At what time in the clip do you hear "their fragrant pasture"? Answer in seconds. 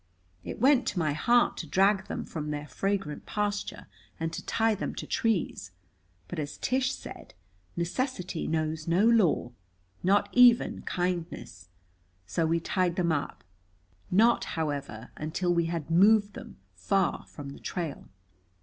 2.49-3.85